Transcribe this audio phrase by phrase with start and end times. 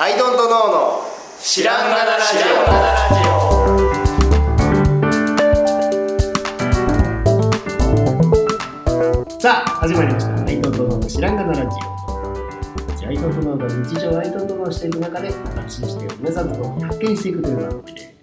[0.00, 1.02] アイドントノーの
[1.40, 3.40] 知らんがなラジオ
[9.40, 11.68] さあ始まりましたアイドントノーの知らんがなラジオ
[12.96, 18.14] 私アイドントノーの日常をアイドントノーしていく中で新しい視点を皆さんと発見していくという番組で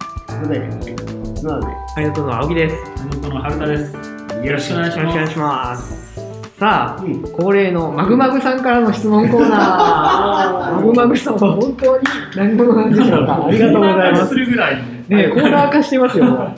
[0.42, 1.68] ございますなので
[1.98, 2.84] ありがとうの青木です。
[2.96, 3.94] 担当の春田です。
[3.94, 6.15] よろしくお願いしよろしくお願いします。
[6.60, 10.76] さあ、うん恒例のマグマグさんからの質問コーナー。
[10.76, 12.04] マグマグさんは本当に
[12.36, 13.46] 何者なんでしょうか。
[13.46, 14.36] ありがとうございますす。
[14.36, 15.04] るぐらいのね。
[15.09, 16.55] ね、コーナー化してますよ。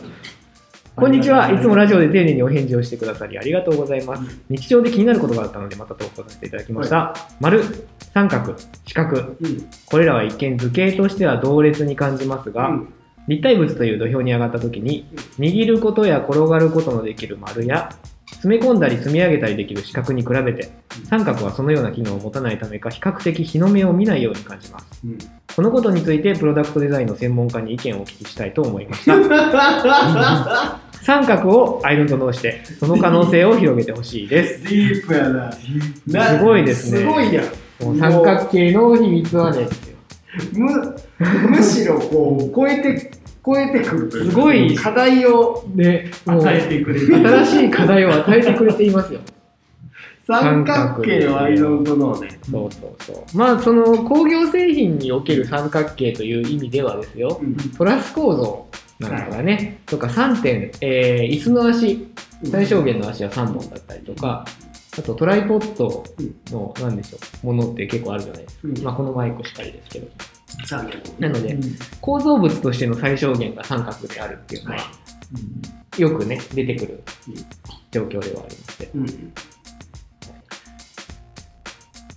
[0.96, 1.52] こんにちは。
[1.52, 4.40] いつもラジオで丁寧にお返事をしてくださりありがとうございます。
[4.50, 7.16] 日常で気になることがあったのでまた投稿させていただきました。
[7.40, 7.64] 丸、
[8.14, 9.18] 三角、四角。
[9.18, 12.94] うんこれらは一見図形としては同列に感じますが、うん
[13.28, 15.06] 立体物という土俵に上がった時に
[15.38, 17.90] 握ることや転がることのできる丸や
[18.28, 20.70] 詰め込んだり積み上げたりできる四角に比べて
[21.10, 24.86] 三角はそのような機能を持たないためか比較的日の目を見ないように感じます。
[25.06, 25.18] うん。
[25.56, 30.80] このことについてプロダクトデザインの専門家に意見をお聞きしたいと思いました。
[31.02, 34.64] 三角をアイロンと脳してその可能性を広げてほしいです。
[34.64, 35.52] ディープやな。
[35.52, 37.00] すごいですね。
[37.00, 37.46] すごいやん。
[37.84, 39.68] もう三角形の秘密はね
[40.54, 40.96] む
[41.50, 43.12] むしろこう超えて
[43.48, 44.76] 超えてくるというかすごい。
[44.76, 47.16] 課題をね与えてくれる。
[47.16, 49.22] 新しい課題を与えてくれていますよ。
[50.28, 53.38] 三角形のアイロンとのねそうそうそう。
[53.38, 57.40] まあその工業製品における三角形という意味ではですよ、
[57.78, 58.68] トラス構造
[59.00, 62.08] なんかがね、とか3点、えー椅子の足、
[62.44, 64.44] 最小限の足は3本だったりとか、
[64.98, 66.04] あとトライポッド
[66.52, 68.62] の、なんでしょう、ものって結構あるじゃないですか。
[68.64, 68.84] うん。
[68.84, 70.08] まあこのマイクしかりですけど。
[71.20, 71.58] なので、
[72.02, 74.80] 構造物としての最小限が三角であるっていうのは、
[75.98, 77.36] よくね、出てくるうん
[77.92, 78.90] 状況ではありまして。
[78.94, 79.08] うん。
[79.08, 79.14] い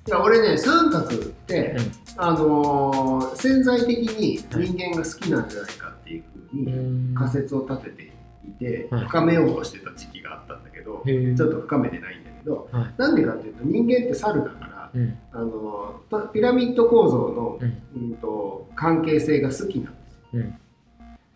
[0.08, 1.92] や俺ね三角って、うん。
[2.16, 8.12] あのー潜在的に人間が好きなんじゃないかっていうふうに仮説を立てて
[8.48, 9.04] いて、はい。
[9.06, 12.94] 深めようとしてた時期があったんだけど、ちょっと深めてないんだけど、はい。
[12.96, 15.18] なんでかっていうと人間って猿だから、うん。
[15.32, 17.82] あのーピラミッド構造の、うん。
[17.96, 20.14] うんと関係性が好きなんです。
[20.14, 20.20] よ。
[20.34, 20.58] うん。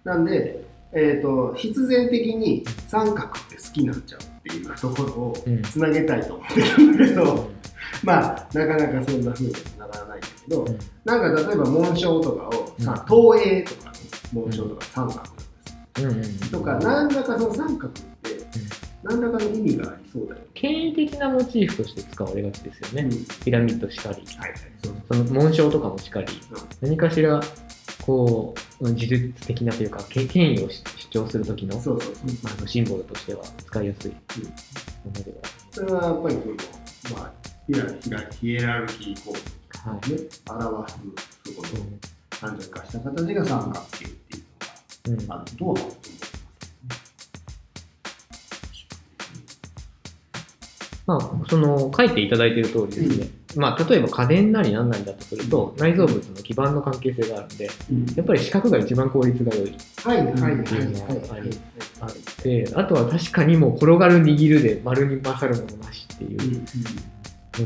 [0.04, 5.62] なんで、えー、と必然的に三角って好きなんちゃうっていうところをうん。
[5.62, 7.50] つなげたいと思ってるんだけど、
[8.03, 10.78] まあなかなかそんな風にはならないんだけど、うん。
[11.04, 13.06] なんか例えば紋章とかをさ、うん。
[13.06, 13.93] 投影とか
[14.32, 15.20] の紋章とか三角
[16.03, 16.53] なんです。
[16.53, 16.60] よ。
[16.60, 16.75] うんうん。
[16.78, 18.13] とか何らかその三角って
[19.04, 20.41] 何らかの意味がありそうだよ。
[20.41, 20.47] ね。
[20.54, 23.03] 権威的なモチーフとして使われがちですよね。
[23.03, 23.26] うん。
[23.44, 24.60] ピラミッドしかり、はいはい。
[25.09, 26.26] その紋章とかもしかり、
[26.82, 26.88] うん。
[26.88, 27.41] 何かしら
[28.04, 32.26] こう呪術的なというかけ権威を主張する時のそうそうそう。
[32.43, 34.10] まあ、シンボルとしては使いやすい。
[34.10, 34.16] も
[35.06, 35.34] ので
[35.70, 37.32] それはやっぱりそのまあ
[37.66, 37.82] ヒエ
[38.12, 39.38] ラヒエラルキー構造
[39.91, 39.93] は。
[39.93, 40.10] はい。
[40.10, 40.16] ね、
[40.48, 40.98] 表す
[41.44, 45.16] そこの単純化した形が三角形っていううん。
[45.19, 46.34] のがあるとは思います。
[51.06, 57.69] まあ、その書いていただいている通りですね、まあ、例えば家電なり何なりだとすると内臓物の基盤の関係性があるんで
[58.16, 59.76] やっぱり四角が一番効率が良い。
[60.03, 60.60] はいはいはいはい。
[60.60, 61.50] っていうのははい
[62.00, 62.10] あっ
[62.43, 66.62] てあとは確かにもう転がる握るで丸に勝るものなしっていう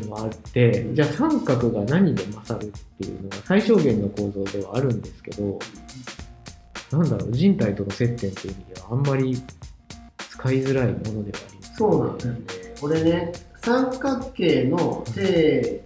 [0.05, 5.59] のもあって、じゃあ三角が何で勝るっていうのが最小限の構造ではあるんですけど、
[6.93, 9.41] なんだろう、人体との接点っていう意味ではあんまり
[10.31, 12.68] 使いづらいものではあります、そうなんだよね。
[12.83, 15.83] 俺ね、三角形の底辺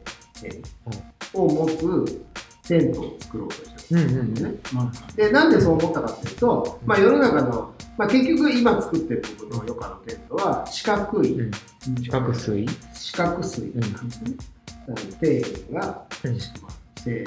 [1.34, 2.22] を持つ
[2.68, 4.00] テントを作ろうとしてる。
[4.22, 4.58] んですよね。
[5.16, 11.50] で、なんでそう思ったかっていうと、まあ、世の中の、まあ、結局今作ってる僕の余暇のテントは四角い、うん。
[12.02, 13.60] 四角錐、四角錐。
[13.74, 14.36] なんですね。
[14.86, 16.06] なので底辺が、
[16.96, 17.24] 正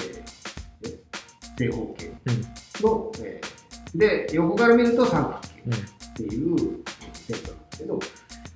[1.58, 2.42] 正方形うん。
[2.82, 3.56] の、えー
[3.96, 5.74] で横から見ると三角形うん。
[5.74, 5.78] っ
[6.18, 8.00] ていうテントなんですけど、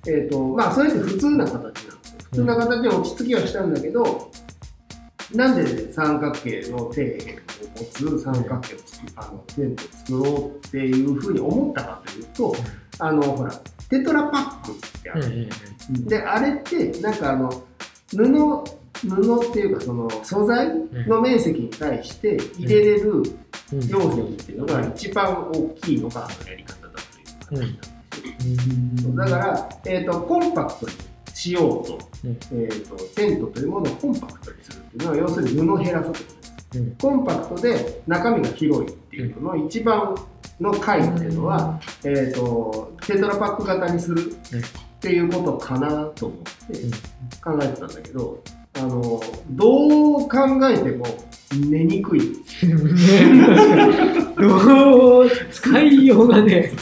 [0.06, 1.94] えーとまあ、それって普通な形なんですよ。
[2.30, 4.30] 普通な形に落ち着きはしたんだけど、
[5.34, 7.04] なんで三角形の底辺を
[7.76, 12.56] 持つ三角形を作あのテントを作ろうっていうふうに思ったかというと、
[12.98, 13.52] あのほら
[13.88, 15.36] テトラパックってある、うんう
[15.98, 17.50] んであれってなんかあの
[18.10, 18.16] 布
[19.08, 20.68] 布っていうかその素材
[21.08, 23.22] の面積に対して入れれる
[23.72, 23.88] うん。
[23.88, 26.92] 容積っていうのが一番大きいのがあのやり方だ
[27.48, 27.99] という形なんですよ。
[29.16, 30.92] だから、えー、とコンパクトに
[31.34, 32.30] しようと,、うん。
[32.30, 36.40] えー、とテントというものをコンパクトにするっていうのは要するに布を減らすことです。
[36.74, 36.96] うん。
[36.96, 40.14] コンパクトで中身が広いっていうのの一番
[40.60, 46.46] の回っていうのは、えー、とテトラパック型にするっていうことかなと思って
[47.42, 48.42] 考えてたんだけど
[48.74, 49.20] あの
[49.50, 51.06] どう考えても
[51.68, 52.20] 寝にくい。
[52.20, 52.36] ね
[54.38, 56.72] どう使いようがね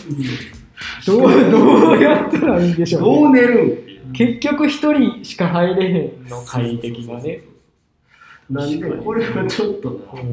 [1.06, 4.12] どうどうやったらいいんでしょう、ね、どう寝るんっていう。
[4.12, 7.42] 結局一人しか入れへんの快適なね。
[8.50, 10.28] なんで、これはちょっとな、うん。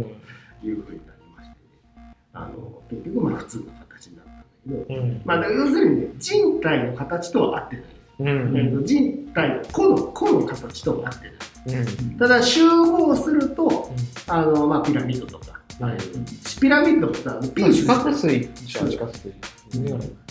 [0.64, 1.56] いうふうになりまして
[2.00, 2.16] ね。
[2.34, 5.22] あの、結局まあ普通の形になったんだけど、うん。
[5.26, 7.86] まあ要するにね、人体の形とは合ってない。
[8.20, 8.58] うん。
[8.58, 11.82] えーと人体の個の個の形とは合ってない。
[11.82, 12.18] うん。
[12.18, 13.92] ただ集合すると、
[14.28, 20.25] あのまあ、ピラミッドとか、うピラミッドもさ、ピース四角錐じゃ四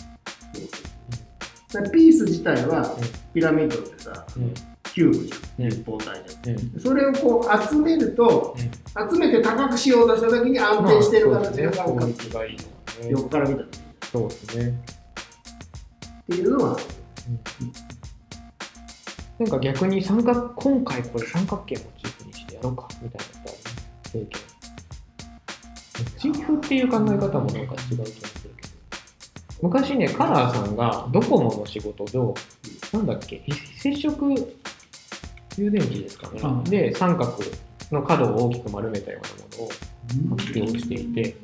[1.92, 2.96] ピース自体は
[3.32, 4.54] ピラミッドってさ、うん。
[4.94, 5.68] キューブじゃん、うん。
[5.70, 6.56] 立方体じゃん。
[6.56, 6.80] うん。
[6.80, 8.56] それをこう集めると、
[9.10, 12.56] 集めて高くしようとしたときに安定してる形ががいいのはね。
[13.10, 13.78] 横から見たとき
[14.12, 14.84] そうですね。
[16.22, 16.78] っていうのは、
[19.40, 24.28] なんか逆に三角今回これ三角形モチーフにしてやろうかみたいなのってあります？
[24.28, 24.28] 経験
[26.04, 28.53] モチーフっていう考え方もなんか違う気がする
[29.64, 32.19] 昔ねカラーさんがドコモの仕事で
[32.93, 34.34] なんだっけ非接触
[35.56, 36.64] 充電器ですかね、うん。
[36.64, 37.38] で三角
[37.90, 39.69] の角を大きく丸めたようなも
[40.28, 41.37] のを発表していて、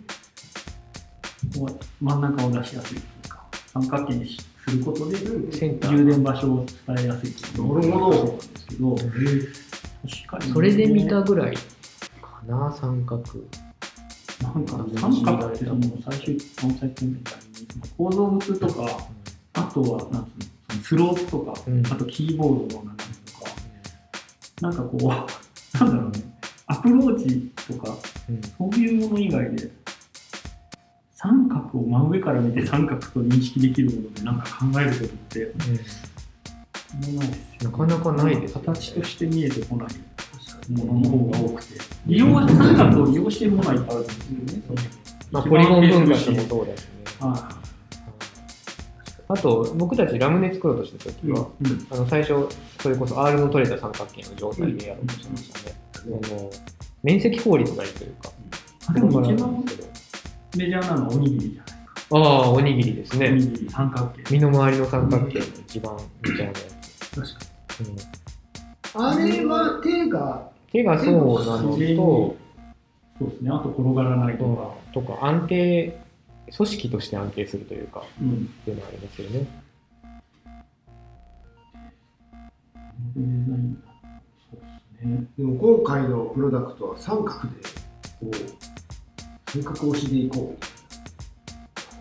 [2.01, 5.17] 真ん中を出しやすいというか、三角形にすることで、
[5.53, 7.79] センター充電場所を伝えやすいという。
[7.79, 8.17] なるほど。
[8.17, 9.09] そうなんですけど、確
[10.27, 11.63] かにねそれで見たぐらいか
[12.47, 13.23] な三角
[14.43, 16.39] なんか三角ってその最初、
[16.79, 17.50] 最近みたいにその
[17.97, 19.09] 構造物とか、
[19.55, 20.31] あとはなん
[20.83, 21.87] つうのそのスロープとか、うん。
[21.87, 23.51] あとキーボードのなんとか、
[24.61, 25.07] なんかこう、
[25.79, 26.37] なんだろうね、
[26.67, 27.97] アプローチとか、
[28.29, 28.43] うん。
[28.73, 29.71] そういうもの以外で、
[31.15, 35.55] 三角を真上から見て三角と認識できるものでなんか考えることって、う
[37.05, 38.67] あんまないですよなかなかないですよね。
[38.67, 39.89] 形として見えてこない
[40.71, 41.75] ものの方が多くて、
[42.07, 44.17] 利用三角を利用しているものはいっぱいあるんです
[44.57, 45.00] よね。
[45.31, 46.81] まあ、ポリゴン分割もそうだし。
[46.81, 46.89] ね
[47.21, 47.49] あ
[49.29, 52.49] あと僕たちラムネ作ろうとした時は、うんあの最初
[52.81, 56.51] それこそ R の取れた三角形の状態でやろうとしてましたね、あの
[57.05, 58.33] 面積効率がいいというか。
[58.89, 59.65] あでも一番
[60.57, 62.17] メジャーなのはおにぎりじゃないですか。
[62.17, 63.29] ああおにぎりですね。
[63.29, 64.33] おにぎり三角形。
[64.33, 67.41] 身の回りの三角形の一番メジャーなやつ、確か
[68.97, 72.37] うん、あれは手が、手がそうなのと
[73.21, 73.51] そうですね。
[73.51, 74.75] あと転がらないとか。
[74.93, 76.01] とか安定
[76.57, 78.31] 組織として安定するというかうん。
[78.31, 79.47] っていうのがありますよね
[83.15, 84.67] そうで
[85.01, 85.27] すね。
[85.39, 87.55] でも今回のプロダクトは三角で、
[88.21, 90.65] こう、三角押しでいこう。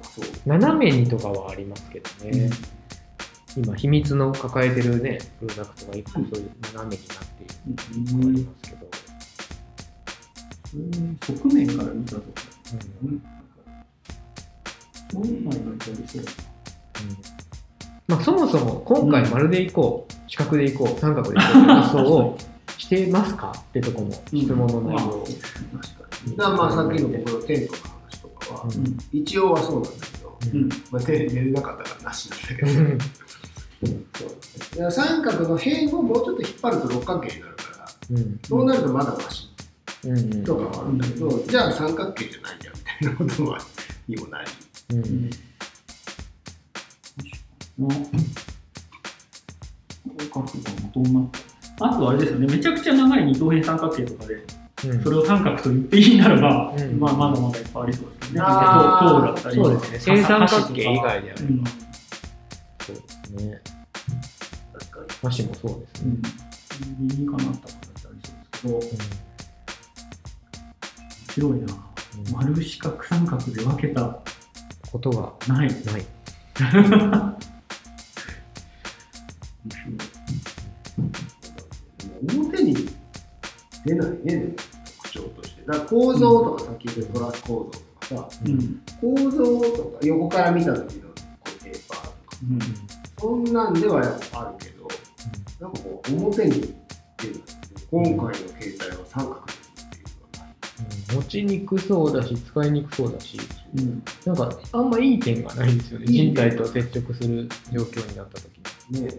[0.06, 0.26] そう。
[0.46, 2.50] 斜めにとかはありますけどね、
[3.58, 7.48] 今秘密の抱えてるねプロダクトが一個そういう斜めになってい
[8.06, 9.09] るのがありますけど、うん
[10.74, 12.28] 側面から見たとか、
[13.02, 13.24] うんうん、
[15.12, 15.62] そういうのがり
[16.08, 16.32] そうだ
[18.08, 22.38] まあ、そもそも今回丸でいこう、四角でいこう三角でいこうって発想を
[22.78, 25.24] してますかってとこも質問の内容、
[26.36, 28.98] まあまあさっきの僕のテントの話とかは、うん。
[29.12, 29.84] 一応はそうなん。
[29.84, 30.70] だけど、うん。
[30.92, 32.72] まあ、手寝れなかったからなしなんだけど、
[34.74, 38.40] そう三角の辺をもうちょっと引っ張ると六角形になるから、うん。
[38.44, 39.44] そうなるとまだマシ。
[39.44, 39.49] うん
[40.46, 42.82] とかはあるんだけど、じゃあ三角形じゃないじゃんみ
[43.18, 43.60] たいなことは
[44.08, 44.50] にもなり。
[44.96, 45.30] うん。
[51.82, 55.04] あとあれですよね、めちゃくちゃ長い二等辺三角形とかで、うん。
[55.04, 57.00] それを三角と言っていいならば、うん。
[57.00, 58.46] まあまだまだいっぱいありそうですよね。
[58.46, 60.00] 塔だったり、そうですね。
[60.00, 61.64] 正三角形以外であればうん。
[61.66, 63.62] そうですね。
[64.74, 65.06] 確かに。
[65.30, 66.16] 箸もそうですね、
[67.00, 67.08] うん。
[67.08, 68.20] 理にかなった形あり
[68.62, 69.29] そうですけど、面
[71.40, 71.74] 白いな。
[71.74, 71.80] うん
[72.34, 74.20] 丸四角三角で分けた
[74.92, 75.70] ことがない。
[75.70, 76.06] ない
[82.34, 82.76] 表に
[83.86, 84.54] 出ないね、
[84.98, 85.62] 特徴として。
[85.66, 88.82] だから構造とか、さっき言ったトラス構造とかさ、うん。
[89.00, 91.14] 構造とか、横から見た時のこ
[91.46, 92.60] うペーパーとか、うん。
[93.18, 94.88] そんなんではやっぱあるけど、
[95.62, 96.76] なんかこう、表に出ない。
[97.92, 99.59] 今回の携帯は三角
[101.14, 103.40] 持ちにくそうだし使いにくそうだし
[103.78, 104.04] うん。
[104.26, 106.06] なんかあんまいい点がないですよね。
[106.08, 108.50] 人体と接触する状況になった時
[108.92, 109.12] に、ね。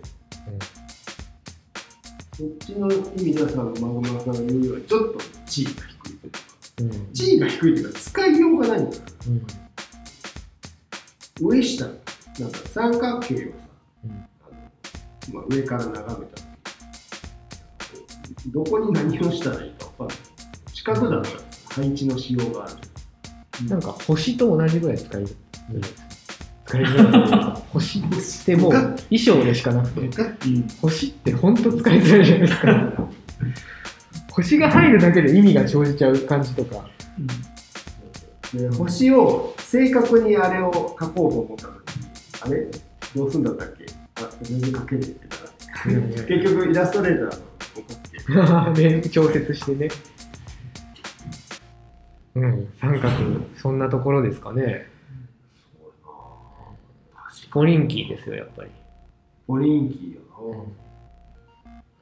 [2.37, 6.41] そっちの意味ではさ、孫村さんが言うように、ちょっと地位が低いというか、
[6.81, 7.13] うん。
[7.13, 9.03] 地位が低いというか、使いようがないんだよ。
[9.29, 9.47] うん。
[11.51, 13.45] 上下、なんか三角形をさ、
[14.05, 15.35] うん。
[15.35, 16.51] まあ、上から眺めた時
[18.47, 20.17] どこに何をしたらいいか分かんない。
[20.73, 23.69] 四角だったら配置のしようがある。
[23.69, 25.29] なんか星と同じぐらい使える。
[26.67, 28.03] 使えるじゃないか星っ
[28.45, 32.93] てもう衣装でしかなくて、うん星って本当使いづらいじゃないですか。
[34.33, 36.89] 星が入るだけで意味が生じちゃう感じとか。
[38.55, 42.07] で星を正確にあれを描こうと思った時に、
[42.43, 42.67] あれ？
[43.15, 43.87] どうすんだったっけ？
[44.17, 45.29] あ、全然描けねえって
[45.85, 49.89] 言ったら、結局イラストレーターの 調節してね。
[52.35, 53.13] うん、三角、
[53.57, 54.87] そんなところですかね。
[57.51, 58.71] ポリンキーですよ、やっぱり。
[59.47, 60.67] ポリンキーよ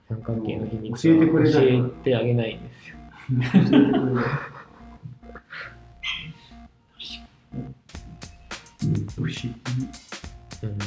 [0.09, 2.97] 三角形の秘密教えてくれない教えてあげないんですよ。
[9.17, 9.55] 不思議
[10.63, 10.79] うん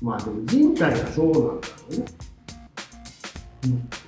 [0.00, 4.01] まあでも人体がそうなんだろうね。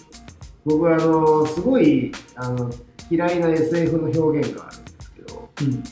[0.65, 2.71] 僕はあのすごいあの
[3.11, 5.85] 嫌いな SF の表現があるんですけど、うん。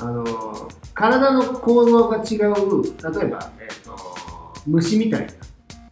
[0.00, 3.96] あの体の構造が違う例えば、えー、と
[4.66, 5.32] 虫みたいな、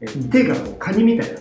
[0.01, 0.31] えーうん。
[0.31, 1.41] 手がもうカニみたいな、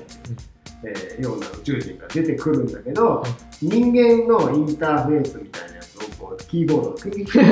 [0.83, 3.23] えーような宇宙人が出てくるんだけど、
[3.61, 7.47] 人間のインターフェースみたいなやつをこうキーボードをクリクリクリク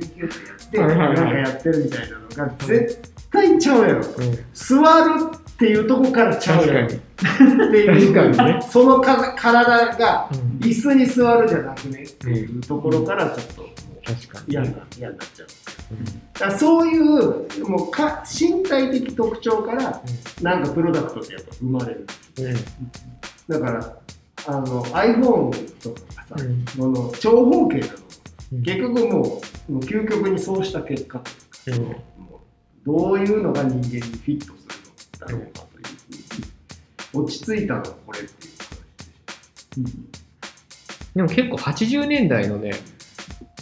[0.00, 0.30] リクリっ
[0.70, 3.98] てやってなんかやってるみたいなのが絶対ちゃうやろ。
[3.98, 4.04] うん。
[4.52, 6.86] 座るっていうとこからちゃうやろ。
[6.86, 8.14] って確いう。
[8.14, 8.60] 確かにね。
[8.70, 10.38] そのか体がうん。
[10.60, 13.68] 椅子に座るじゃなくねっていうところからちょっと。
[14.46, 15.12] 嫌になっちゃう。
[15.90, 16.04] うん。
[16.32, 20.02] だそういうもうか身体的特徴から
[20.40, 22.06] なんかプロダクトってやっぱ生まれる。
[23.48, 23.96] だから
[24.46, 25.50] あの iPhone
[25.82, 26.64] とかがさ、うん。
[26.64, 27.92] この長方形なの。
[28.52, 28.62] うん。
[28.62, 31.20] 結局もうもう究極にそうした結果
[31.64, 31.88] というか、うん。
[31.88, 31.96] もう
[32.88, 34.56] どういうのが人間にフィットする
[35.20, 35.86] のだろうかという
[37.12, 38.54] ふうに落ち着いたのはこれっていう
[39.74, 39.96] 話でし
[41.14, 42.72] でも結構80年代のね、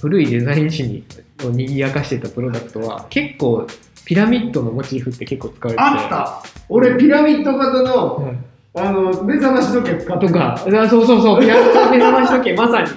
[0.00, 1.04] 古いデザイン誌に
[1.44, 3.66] を賑やかしてたプロダクトは、結構
[4.04, 5.82] ピラミッドのモチーフって結構使われてて。
[5.82, 6.42] あった。
[6.68, 8.44] 俺ピラミッド型のうん。
[8.78, 12.88] あの目覚まし時計使ってとか、あそうそうそう、ピラミッド目覚まし時計、まさに。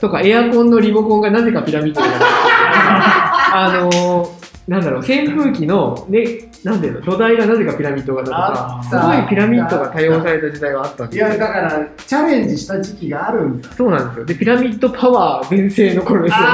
[0.00, 2.30] とか、エアコンのリモコンがなぜかピラミッドになってる
[3.54, 4.37] あのー
[4.68, 13.72] なんだろう、扇風機の、ね、なんていうの、土台がなぜかピラミッド型とか、すごいピラミッドが多用された時代があったんいですよやだからチャレンジした時期があるんだ。
[13.72, 14.26] そうなんですよ。
[14.26, 16.46] で、ピラミッドパワー全盛の頃ですよね。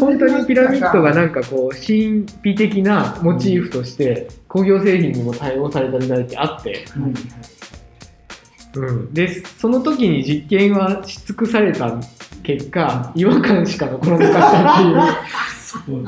[0.00, 6.84] 本当にピラミッドがなんかこう神秘的なモチーフとして工業製品にも対応された時代ってあって、
[8.74, 11.98] うん、でその時に実験はし尽くされた
[12.42, 14.96] 結果違和感しか残らなかったっていう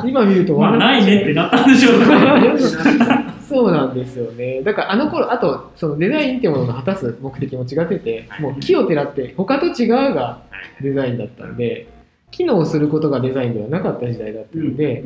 [0.04, 2.06] 今見るとまあないねってなったんでしょうね。
[3.48, 4.62] そうなんですよね。
[4.62, 10.40] だからあの頃あとそのデザインっていうものの果たす目的も違っててもう木をてらって他と違うが
[10.80, 11.86] デザインだったんで
[12.30, 15.04] 機能することがデザインではなかった時代だったので、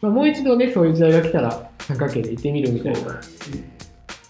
[0.00, 3.20] まあ、もう一度ね、そういう時代が来たら、三角形で行ってみるみたいな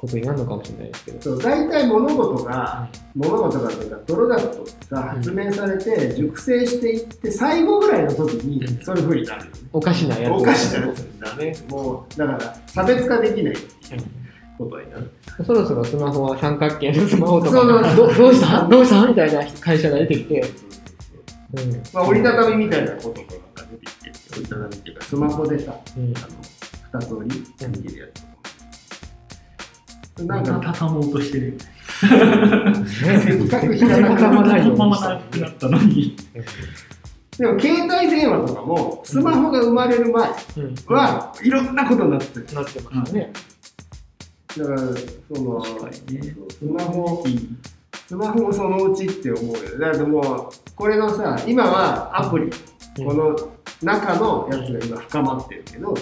[0.02, 1.22] ことになるのかもしれないですけど。
[1.22, 5.02] そう大体物事が物事がというかプロダクトってさうん。
[5.02, 8.84] 発明されて熟成していって最後ぐらいの時にうん。
[8.84, 9.60] そういう風になるよね。
[9.72, 10.32] おかしなやつ。
[10.32, 11.56] おかしなやつになるね。
[11.70, 13.56] もうだから差別化できない
[14.58, 15.08] ことになる。
[15.46, 17.52] そろそろスマホは三角形のスマホとか。
[17.52, 17.66] そう
[17.96, 18.66] どどうした？
[18.66, 19.06] どうした？
[19.06, 21.82] みたいな会社が出てきて、うん。
[21.94, 23.28] まあ折りたたみみたいなことが
[23.70, 26.12] 出てきて折りたたみっていうかスマホでさうん。
[26.16, 28.31] あの二つ折りできるやつ
[30.26, 31.52] ななんんかか畳もうとしてる。
[31.52, 31.58] ね。
[33.20, 34.72] せっかくせっかく畳まないな
[35.20, 36.16] くなったのに。
[37.38, 40.74] でも携帯電話とかもスマホが生まれる前うん。
[40.94, 42.46] はいろんなことになってる。
[42.54, 43.32] なってましたね。
[44.58, 44.78] だから
[45.34, 47.24] そのスマホ
[48.06, 52.44] スマホもそのうちって思うよだってもうこれのさ今はアプリ。
[52.44, 53.06] うん。
[53.06, 53.36] この
[53.82, 55.94] 中のやつが今深まってるけど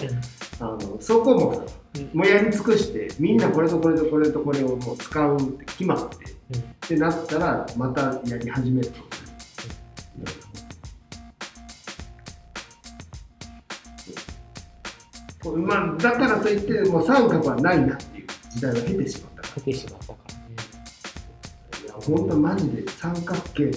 [0.61, 1.63] あのそこもさ
[1.95, 9.01] うんもうやり尽くしてみんなこれとこれとこれとこれをもう使うって決まってってなったらまたやり始めると。
[15.57, 19.41] まあ、だからといってもう三角はないなっていう時代が経てしまった。
[19.41, 20.55] か出てしまったからね。
[21.71, 23.71] らいや本当マジで三角形の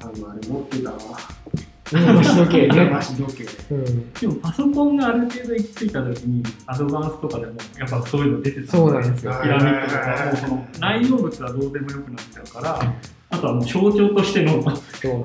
[0.00, 0.98] あのあれ持ってたわ
[1.90, 2.90] 時計ね。
[2.94, 9.32] 足時計うん、でもパソコンがある程度行き着いた時にアドバンスとかでもやっぱそういうの出てたそうなんですよ。
[9.42, 12.94] ピラミッドとかもうその内容物はどうでもよくなっちゃうから
[13.30, 14.62] あとはもう象徴としての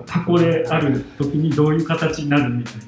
[0.07, 2.81] 箱である時にどういう形になるみたいな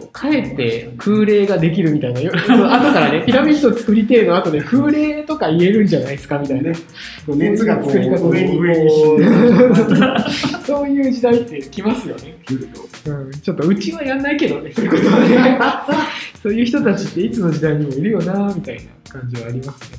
[0.00, 2.32] かえって空冷ができるみたいな、よ。
[2.46, 6.70] そう後からね、ピラミッド作りてえの後で空冷とか言えるんじゃないですかみたいな。
[6.70, 6.76] ね
[7.26, 8.90] 熱が作り方上にこ上にう
[10.64, 12.36] そういう時代って来ますよね。
[13.04, 15.58] うん、ちょっとうちはやんないけどね、そういうことはね。
[16.42, 19.98] そういう人たちっていつの時代にもいるよな、みたいな感じはありますね。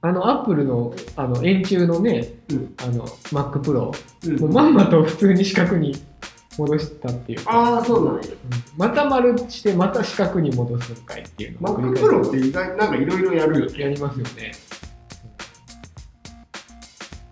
[0.00, 2.74] あの、アップルの、あの、円柱のね、うん。
[2.78, 3.92] あの、Mac Pro、
[4.26, 4.38] うん。
[4.38, 5.92] もうまんまと普通に四角に
[6.58, 8.22] 戻したっていうか、ああそうなんや。
[8.22, 8.28] うん。
[8.76, 13.80] また丸して、また四角に戻すんかいっていうのを繰り Mac 返し Pro って意外になんかいろいろやるよね。
[13.80, 14.52] やりますよね。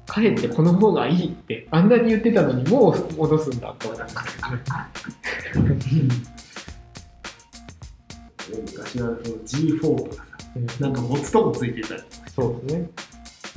[0.06, 4.14] かえってこの方がいいって、あんなに言ってたのにもう戻すんだと思って。
[8.48, 10.66] 昔はその G4 とかさうん。
[10.80, 12.02] なんか持つとこついてたり
[12.34, 12.90] そうですね。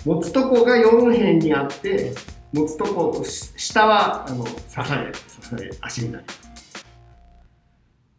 [0.06, 2.14] 持つとこが4辺にあって
[2.54, 6.26] 持つとこし下はあの支え支え足になる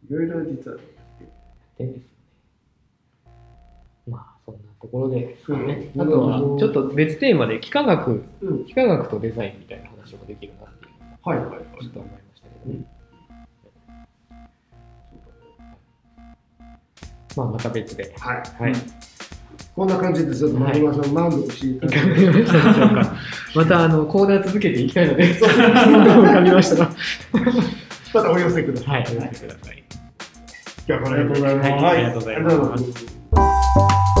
[0.09, 0.77] いろいろ実は
[1.77, 2.11] 点ですよね。
[4.07, 5.91] まあ、そんなところで、そうね。
[5.95, 12.85] うんあとは、ちょっと別テーマで、幾何学、うん幾何学とデザインみたいな話もできるなっていうのはいはいはいをちょっと思いましたけどね。
[17.37, 18.13] まあ、また別で。
[18.17, 18.73] はい、はい。
[19.81, 23.15] こんな感じでちょっと松村さん満足していただいてでしたでしょうか。
[23.55, 26.91] また、あの、コーナー続けていきたいので、浮かびましたが。
[28.13, 29.83] またお寄せください、はい、お寄せください。
[30.87, 31.95] 今日はこれありがとうございます、はい。
[31.95, 32.53] ありがとうございます。
[32.53, 34.20] ありがとうございます